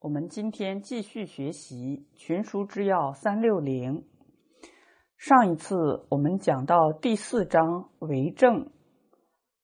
[0.00, 4.06] 我们今天继续学习《群书之要》三六零。
[5.18, 8.70] 上一次我们讲到第四章为政，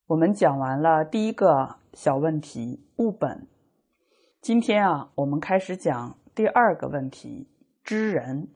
[0.06, 3.48] 我们讲完了第一个小问题物本。
[4.42, 7.48] 今天啊，我们开始讲第二个问题
[7.82, 8.50] 知人。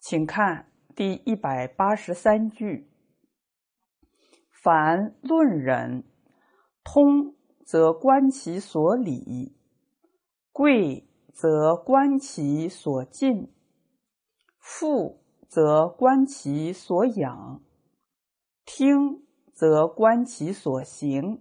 [0.00, 2.90] 请看第一百八十三句：
[4.50, 6.04] 凡论人，
[6.84, 9.56] 通则观其所理。
[10.58, 13.54] 贵则观其所进，
[14.58, 17.62] 富则观其所养，
[18.64, 21.40] 听则观其所行，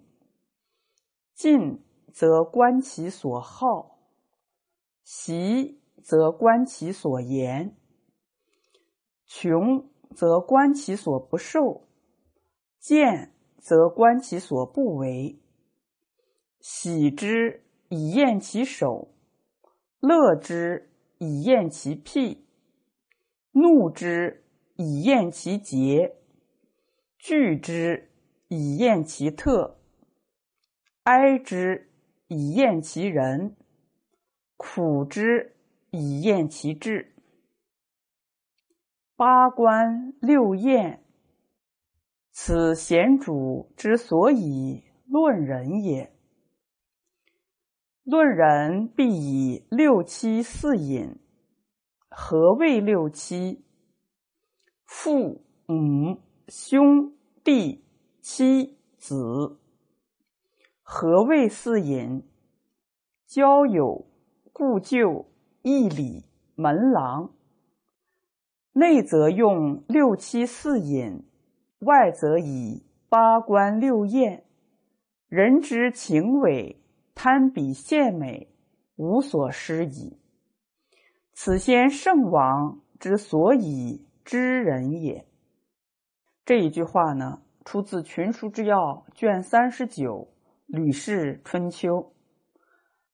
[1.34, 1.84] 进
[2.14, 3.98] 则观其所好，
[5.04, 7.76] 习则观其所言，
[9.26, 11.88] 穷则观其所不受，
[12.80, 15.42] 见则观其所不为，
[16.60, 17.64] 喜之。
[17.90, 19.14] 以验其手，
[20.00, 22.46] 乐之以验其癖，
[23.52, 24.44] 怒之
[24.76, 26.16] 以验其节，
[27.18, 28.12] 惧之
[28.50, 29.80] 以验其特，
[31.04, 31.90] 哀之
[32.28, 33.56] 以验其人，
[34.58, 35.56] 苦之
[35.92, 37.14] 以验其志。
[39.16, 41.04] 八观六验，
[42.32, 46.17] 此贤主之所以论人也。
[48.10, 51.18] 论人必以六七四隐。
[52.10, 53.66] 何谓六七？
[54.86, 57.12] 父母兄
[57.44, 57.84] 弟
[58.22, 59.60] 妻子。
[60.82, 62.24] 何谓四隐？
[63.26, 64.08] 交友
[64.54, 65.26] 故旧
[65.62, 66.24] 义理
[66.56, 67.32] 门郎。
[68.72, 71.26] 内则用六七四隐，
[71.80, 74.46] 外则以八官六验。
[75.28, 76.82] 人之情伪。
[77.18, 78.48] 贪比献美，
[78.96, 80.20] 无所施矣。
[81.34, 85.26] 此先圣王之所以知人也。
[86.46, 88.78] 这一句话呢，出自《群书之要》
[89.16, 90.14] 卷三十九
[90.68, 91.90] 《吕氏春秋》。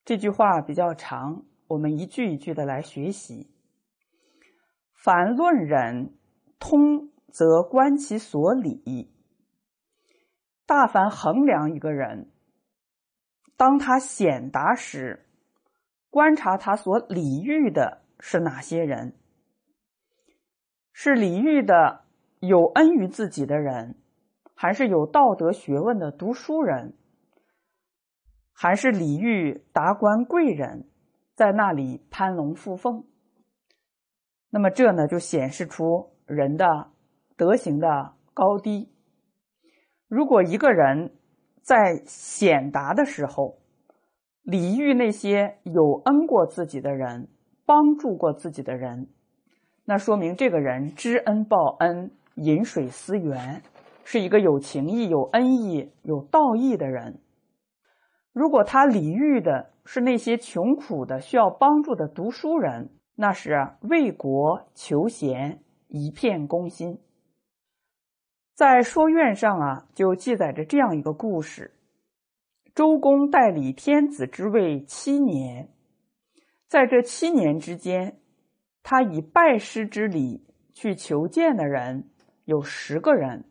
[0.04, 3.50] 这句话比较长，我们一句一句的来学习。
[5.02, 6.14] 凡论人，
[6.60, 9.14] 通则观其所理。
[10.66, 12.33] 大凡衡量一个人。
[13.56, 15.26] 当他显达时，
[16.10, 19.16] 观察他所礼遇的是哪些人？
[20.92, 22.06] 是礼遇的
[22.40, 23.96] 有恩于自己的人，
[24.54, 26.94] 还是有道德学问的读书人，
[28.52, 30.88] 还是礼遇达官贵人，
[31.34, 33.06] 在那里攀龙附凤？
[34.50, 36.92] 那么这呢，就显示出人的
[37.36, 38.94] 德行的高低。
[40.08, 41.18] 如果一个人，
[41.64, 43.58] 在显达的时候，
[44.44, 47.30] 礼遇那些有恩过自己的人，
[47.66, 49.08] 帮助过自己的人，
[49.86, 53.62] 那说明这个人知恩报恩、饮水思源，
[54.04, 57.22] 是一个有情义、有恩义、有道义的人。
[58.34, 67.00] 如果他礼遇的是那些穷苦的、需要帮助的读书人，那是为国求贤、一片公心。
[68.56, 71.74] 在《说苑》上啊，就记载着这样一个故事：
[72.76, 75.70] 周公代理天子之位七年，
[76.68, 78.20] 在这七年之间，
[78.84, 82.12] 他以拜师之礼去求见的人
[82.46, 83.46] 有十个人，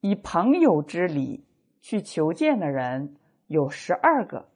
[0.00, 1.46] 以朋友之礼
[1.80, 3.14] 去求见的人
[3.46, 4.48] 有十二个。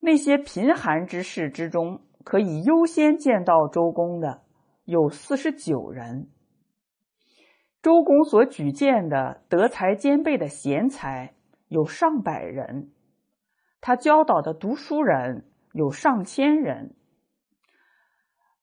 [0.00, 4.40] 那些贫寒之士之中，可以优先见到周公的
[4.84, 6.30] 有四十九人。
[7.86, 11.34] 周公所举荐的德才兼备的贤才
[11.68, 12.90] 有上百人，
[13.80, 16.96] 他教导的读书人有上千人，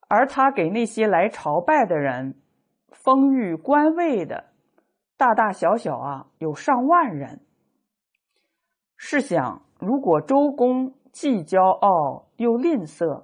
[0.10, 2.36] 而他给那些来朝拜的人
[2.92, 4.48] 封御官位的
[5.16, 7.40] 大大小小啊有上万人。
[8.98, 13.24] 试想，如果周公既骄傲又吝啬，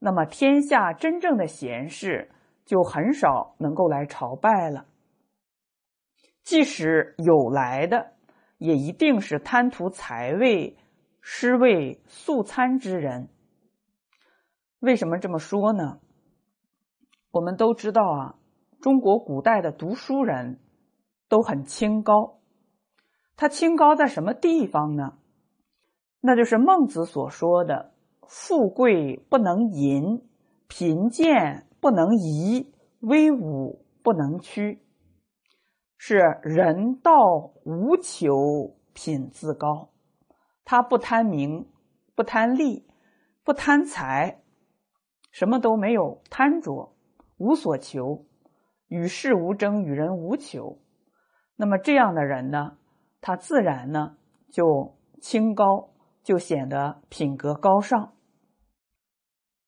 [0.00, 2.32] 那么天下真正的贤士
[2.64, 4.86] 就很少能够来朝拜了。
[6.42, 8.12] 即使有来的，
[8.58, 10.76] 也一定是贪图财位、
[11.20, 13.28] 失位素餐之人。
[14.80, 16.00] 为什么这么说呢？
[17.30, 18.34] 我们都知道啊，
[18.80, 20.58] 中国古代的读书人
[21.28, 22.40] 都很清高。
[23.36, 25.18] 他清高在什么地方呢？
[26.20, 27.94] 那就是孟子所说的
[28.26, 30.28] ：“富贵不能淫，
[30.68, 34.82] 贫贱不能移，威武不能屈。”
[36.02, 39.90] 是人道无求，品自高。
[40.64, 41.68] 他不贪名，
[42.14, 42.88] 不贪利，
[43.44, 44.40] 不贪财，
[45.30, 46.96] 什么都没有贪着，
[47.36, 48.24] 无所求，
[48.88, 50.78] 与世无争，与人无求。
[51.56, 52.78] 那么这样的人呢，
[53.20, 54.16] 他自然呢
[54.50, 55.90] 就清高，
[56.22, 58.14] 就显得品格高尚。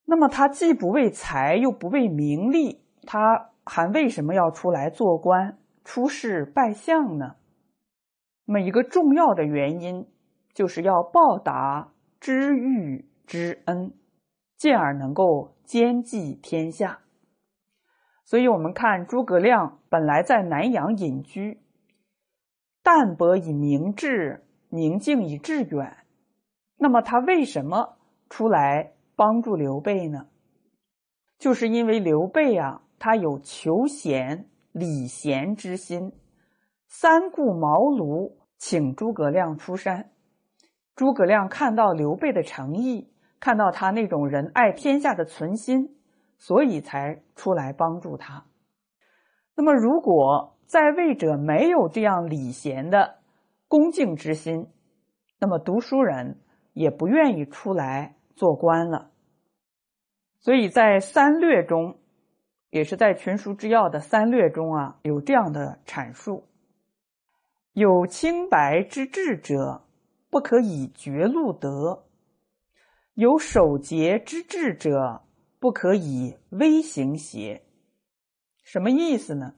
[0.05, 7.35] 那么他既不为财，又不为名利，他还为什么要出来做官、出仕拜相呢？
[8.45, 10.07] 那么一个重要的原因，
[10.53, 13.93] 就是要报答知遇之恩，
[14.57, 16.99] 进而能够兼济天下。
[18.25, 21.61] 所以，我们看诸葛亮本来在南阳隐居，
[22.81, 25.97] 淡泊以明志，宁静以致远。
[26.77, 27.97] 那么，他为什么
[28.29, 30.27] 出来帮助刘备呢？
[31.37, 36.11] 就是因为刘备啊，他有求贤礼贤之心。
[36.87, 40.11] 三顾茅庐，请诸葛亮出山。
[40.95, 43.09] 诸葛亮看到刘备的诚意，
[43.39, 45.95] 看到他那种仁爱天下的存心，
[46.37, 48.45] 所以才出来帮助他。
[49.55, 53.19] 那么，如果在位者没有这样礼贤的
[53.67, 54.67] 恭敬之心，
[55.39, 56.41] 那么读书人
[56.73, 59.11] 也不愿意出来做官了。
[60.39, 61.97] 所以在三略中，
[62.73, 66.47] 也是在群书之要的三略中啊，有这样的阐述。
[67.73, 69.83] 有清白之志者，
[70.31, 72.07] 不可以绝路得；
[73.13, 75.21] 有守节之志者，
[75.59, 77.61] 不可以微行邪。
[78.63, 79.53] 什么意思呢？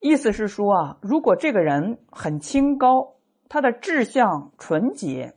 [0.00, 3.16] 意思是说啊，如果这个人很清高，
[3.50, 5.34] 他的志向纯洁，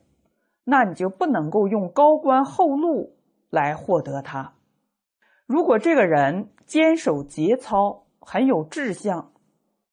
[0.64, 3.18] 那你就不能够用高官厚禄
[3.50, 4.54] 来获得他；
[5.46, 9.34] 如果这个人坚守节操，很有志向，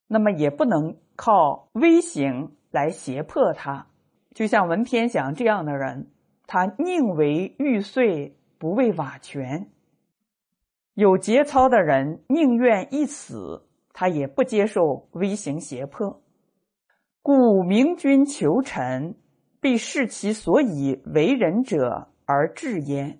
[0.07, 0.97] 那么也不能。
[1.17, 3.89] 靠威刑来胁迫他，
[4.33, 6.13] 就像文天祥这样的人，
[6.47, 9.69] 他宁为玉碎不为瓦全。
[10.95, 16.23] 有节操的人宁愿一死，他也不接受威刑胁迫。
[17.21, 19.17] 故明君求臣，
[19.61, 23.19] 必视其所以为人者而治焉。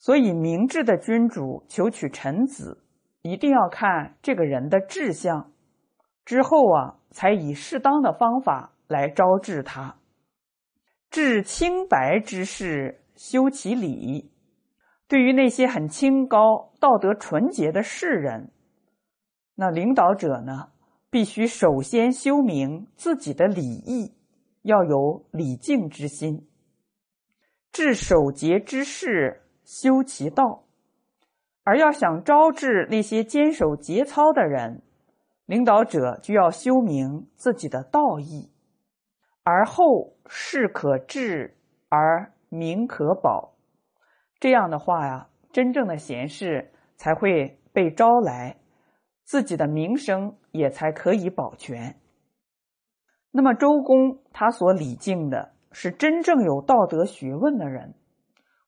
[0.00, 2.82] 所以，明智的君主求取臣子，
[3.20, 5.52] 一定要看这个人的志向。
[6.24, 9.96] 之后啊，才以适当的方法来招致他。
[11.10, 14.32] 治清白之事，修其礼。
[15.06, 18.52] 对于那些很清高、道德纯洁的士人，
[19.56, 20.70] 那领导者呢，
[21.10, 24.14] 必须首先修明自己的礼义，
[24.62, 26.46] 要有礼敬之心。
[27.70, 30.64] 治守节之事，修其道。
[31.62, 34.82] 而要想招致那些坚守节操的人。
[35.46, 38.52] 领导者就要修明自己的道义，
[39.42, 41.56] 而后事可治
[41.88, 43.56] 而民可保。
[44.38, 48.60] 这样的话呀，真正的贤士才会被招来，
[49.24, 51.96] 自己的名声也才可以保全。
[53.32, 57.92] 那么周公他所礼敬的是真正有道德学问的人，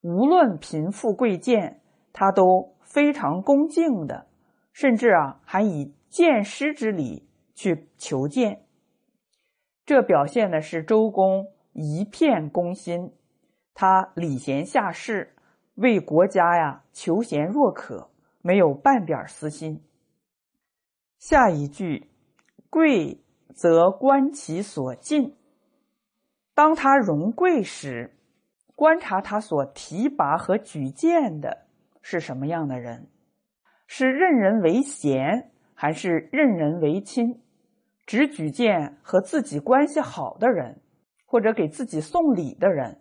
[0.03, 1.81] 无论贫富贵贱，
[2.13, 4.27] 他都非常恭敬的，
[4.73, 5.95] 甚至啊还以。
[6.13, 8.67] 见师之礼去求见，
[9.87, 13.15] 这表现的是周公一片公心，
[13.73, 15.35] 他礼贤下士，
[15.77, 18.11] 为国家呀求贤若渴，
[18.43, 19.83] 没有半点私心。
[21.19, 22.11] 下一句，
[22.69, 25.35] 贵则观其所进。
[26.55, 28.15] 当他荣贵时，
[28.75, 31.67] 观察他所提拔和举荐的
[32.01, 33.09] 是什么样的人，
[33.87, 35.49] 是任人唯贤。
[35.75, 37.43] 还是任人唯亲，
[38.07, 40.81] 只举荐和自己关系好的人，
[41.27, 43.01] 或者给自己送礼的人，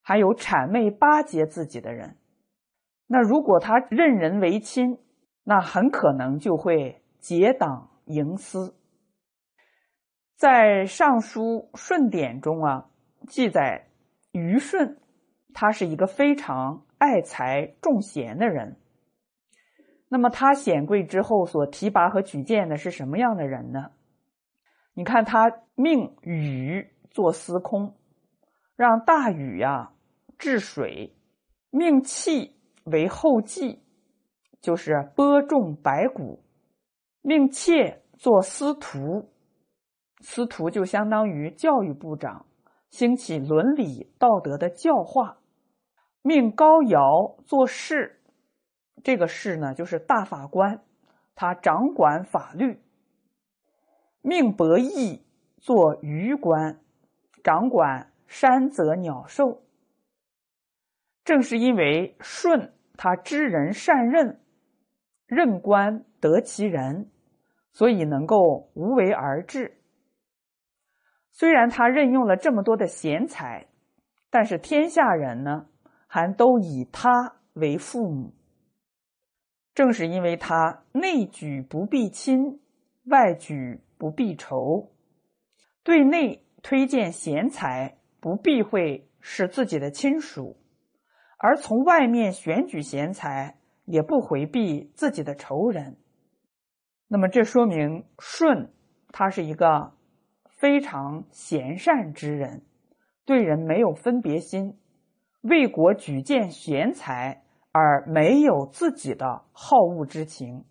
[0.00, 2.16] 还有谄媚巴结自己的人。
[3.06, 4.96] 那如果他任人唯亲，
[5.44, 8.74] 那很可能就会结党营私。
[10.34, 12.88] 在《尚书舜典》中啊，
[13.28, 13.88] 记载
[14.30, 14.96] 虞舜，
[15.54, 18.76] 他是一个非常爱才重贤的人。
[20.08, 23.92] 那么他显贵之后所提拔和举荐的是什么样的人呢？
[24.94, 27.94] 你看他命禹做司空，
[28.76, 29.92] 让大禹呀
[30.36, 31.14] 治水；
[31.70, 33.82] 命契为后继，
[34.60, 36.42] 就是播种百谷；
[37.22, 39.30] 命妾做司徒，
[40.20, 42.44] 司徒就相当于教育部长，
[42.90, 45.38] 兴起伦理道德的教化；
[46.22, 48.20] 命高尧做事。
[49.04, 50.80] 这个士呢，就是大法官，
[51.34, 52.76] 他掌管法律；
[54.20, 55.24] 命伯益
[55.58, 56.80] 做余官，
[57.42, 59.62] 掌管山泽鸟兽。
[61.24, 64.40] 正是因为舜他知人善任，
[65.26, 67.10] 任官得其人，
[67.72, 69.78] 所以能够无为而治。
[71.30, 73.66] 虽然他任用了这么多的贤才，
[74.30, 75.66] 但是天下人呢，
[76.14, 78.34] 还都以他为父母。
[79.72, 82.60] 正是因为他内举不避亲，
[83.04, 84.92] 外举不避仇，
[85.82, 90.58] 对内推荐贤才，不避讳是自己的亲属；
[91.38, 95.96] 而从外面选举贤才，也不回避自己的仇人。
[97.08, 98.70] 那么，这说明舜
[99.08, 99.94] 他是一个
[100.60, 102.66] 非常贤善之人，
[103.24, 104.76] 对人没有分别心，
[105.42, 107.38] 为国举荐贤才。
[107.74, 110.66] 而没有自己的好恶之情，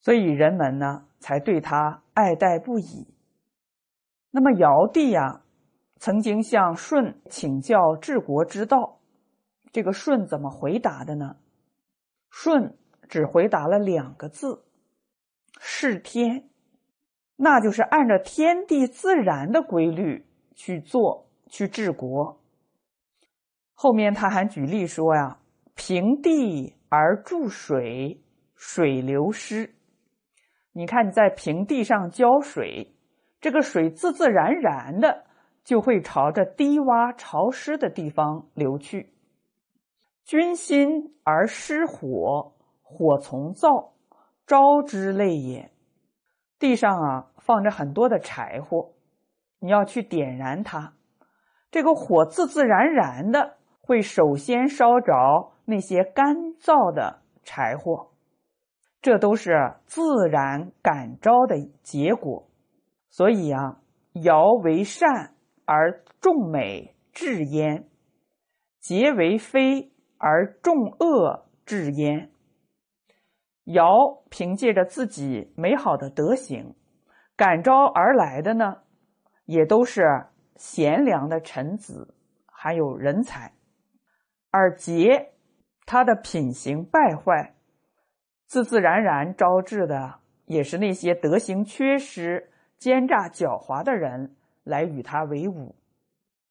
[0.00, 3.06] 所以人们呢才对他爱戴不已。
[4.32, 5.42] 那么尧帝呀，
[6.00, 8.98] 曾经向舜请教治国之道，
[9.70, 11.36] 这个舜怎么回答的呢？
[12.28, 12.76] 舜
[13.08, 14.64] 只回答了两个字
[15.60, 16.48] ：“是天”，
[17.38, 22.40] 那就是按照天地自然的规律去做去治国。
[23.74, 25.38] 后面他还举例说呀。
[25.76, 28.22] 平地而注水，
[28.54, 29.74] 水流失。
[30.70, 32.94] 你看你在平地上浇水，
[33.40, 35.24] 这个水自自然然的
[35.64, 39.12] 就会朝着低洼潮湿的地方流去。
[40.22, 43.94] 君心而失火，火从灶，
[44.46, 45.72] 招之类也。
[46.60, 48.92] 地上啊放着很多的柴火，
[49.58, 50.92] 你要去点燃它，
[51.72, 55.52] 这个火自自然然的会首先烧着。
[55.66, 58.10] 那些干燥的柴火，
[59.00, 62.46] 这都是自然感召的结果。
[63.08, 63.80] 所以啊，
[64.24, 67.88] 尧为善而众美至焉，
[68.82, 72.30] 桀为非而众恶至焉。
[73.64, 76.74] 尧凭借着自己美好的德行，
[77.36, 78.82] 感召而来的呢，
[79.46, 80.26] 也都是
[80.56, 82.14] 贤良的臣子，
[82.44, 83.54] 还有人才，
[84.54, 85.30] 而桀。
[85.84, 87.54] 他的品行败坏，
[88.46, 95.74] 自自然然招致的也是那些德行缺失、奸诈狡猾的人来与他为伍。